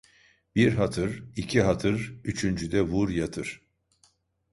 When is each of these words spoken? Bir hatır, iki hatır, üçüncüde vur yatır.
Bir 0.55 0.73
hatır, 0.73 1.23
iki 1.35 1.61
hatır, 1.61 2.19
üçüncüde 2.23 2.81
vur 2.81 3.09
yatır. 3.09 3.61